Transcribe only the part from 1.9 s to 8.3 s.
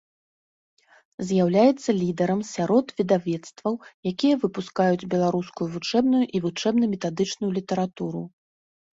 лідарам сярод выдавецтваў, якія выпускаюць беларускую вучэбную і вучэбна-метадычную літаратуру.